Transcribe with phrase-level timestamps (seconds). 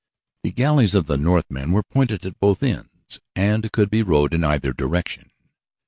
[0.41, 4.43] The galleys of the Northmen were pointed at both ends and could be rowed in
[4.43, 5.29] either direction.